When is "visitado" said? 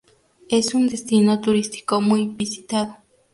2.29-2.97